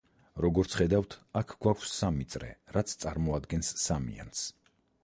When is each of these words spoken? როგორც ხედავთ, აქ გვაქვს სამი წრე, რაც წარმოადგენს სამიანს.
როგორც 0.43 0.77
ხედავთ, 0.79 1.13
აქ 1.41 1.53
გვაქვს 1.67 1.93
სამი 1.99 2.27
წრე, 2.35 2.51
რაც 2.79 2.97
წარმოადგენს 3.05 3.73
სამიანს. 3.87 4.45